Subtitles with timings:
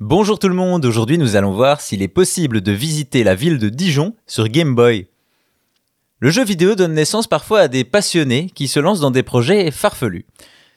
[0.00, 3.58] Bonjour tout le monde, aujourd'hui nous allons voir s'il est possible de visiter la ville
[3.58, 5.08] de Dijon sur Game Boy.
[6.20, 9.72] Le jeu vidéo donne naissance parfois à des passionnés qui se lancent dans des projets
[9.72, 10.24] farfelus.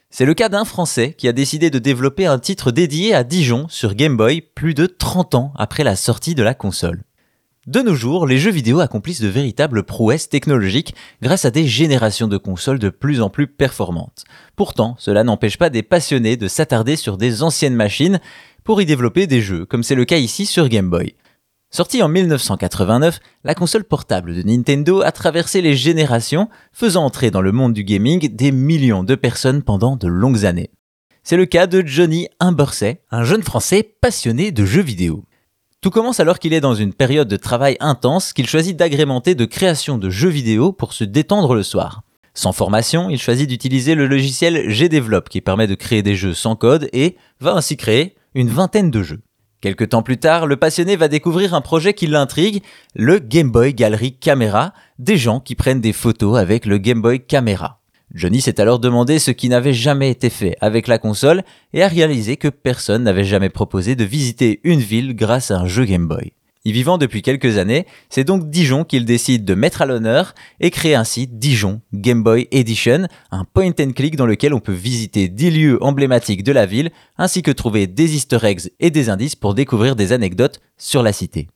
[0.09, 3.67] C'est le cas d'un Français qui a décidé de développer un titre dédié à Dijon
[3.69, 7.03] sur Game Boy plus de 30 ans après la sortie de la console.
[7.71, 12.27] De nos jours, les jeux vidéo accomplissent de véritables prouesses technologiques grâce à des générations
[12.27, 14.25] de consoles de plus en plus performantes.
[14.57, 18.19] Pourtant, cela n'empêche pas des passionnés de s'attarder sur des anciennes machines
[18.65, 21.15] pour y développer des jeux, comme c'est le cas ici sur Game Boy.
[21.69, 27.39] Sortie en 1989, la console portable de Nintendo a traversé les générations, faisant entrer dans
[27.39, 30.71] le monde du gaming des millions de personnes pendant de longues années.
[31.23, 35.23] C'est le cas de Johnny Imbersay, un jeune Français passionné de jeux vidéo.
[35.81, 39.45] Tout commence alors qu'il est dans une période de travail intense qu'il choisit d'agrémenter de
[39.45, 42.03] création de jeux vidéo pour se détendre le soir.
[42.35, 46.55] Sans formation, il choisit d'utiliser le logiciel GDevelop qui permet de créer des jeux sans
[46.55, 49.21] code et va ainsi créer une vingtaine de jeux.
[49.59, 52.61] Quelque temps plus tard, le passionné va découvrir un projet qui l'intrigue,
[52.93, 57.25] le Game Boy Gallery Camera, des gens qui prennent des photos avec le Game Boy
[57.25, 57.80] Camera.
[58.13, 61.87] Johnny s'est alors demandé ce qui n'avait jamais été fait avec la console et a
[61.87, 66.07] réalisé que personne n'avait jamais proposé de visiter une ville grâce à un jeu Game
[66.07, 66.33] Boy.
[66.63, 70.69] Y vivant depuis quelques années, c'est donc Dijon qu'il décide de mettre à l'honneur et
[70.69, 75.27] créer ainsi Dijon Game Boy Edition, un point and click dans lequel on peut visiter
[75.27, 79.35] 10 lieux emblématiques de la ville, ainsi que trouver des easter eggs et des indices
[79.35, 81.47] pour découvrir des anecdotes sur la cité.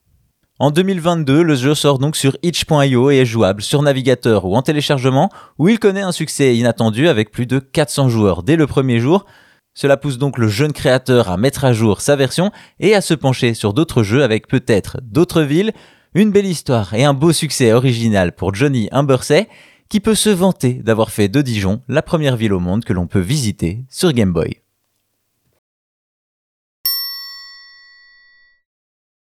[0.58, 4.62] En 2022, le jeu sort donc sur itch.io et est jouable sur navigateur ou en
[4.62, 9.02] téléchargement, où il connaît un succès inattendu avec plus de 400 joueurs dès le premier
[9.02, 9.26] jour,
[9.74, 13.14] cela pousse donc le jeune créateur à mettre à jour sa version et à se
[13.14, 15.74] pencher sur d'autres jeux avec peut-être d'autres villes,
[16.14, 19.50] une belle histoire et un beau succès original pour Johnny Humbersay
[19.90, 23.08] qui peut se vanter d'avoir fait de Dijon la première ville au monde que l'on
[23.08, 24.65] peut visiter sur Game Boy.